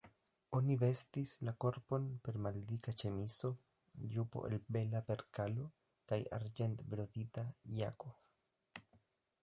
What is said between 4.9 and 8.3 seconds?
perkalo kaj arĝentbrodita jako.